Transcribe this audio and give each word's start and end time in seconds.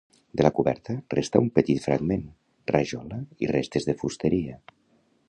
De 0.39 0.45
la 0.45 0.51
coberta, 0.59 0.93
resta 1.15 1.41
un 1.43 1.51
petit 1.59 1.83
fragment, 1.83 2.25
rajola 2.73 3.21
i 3.45 3.51
restes 3.55 3.89
de 3.91 3.97
fusteria. 4.01 4.59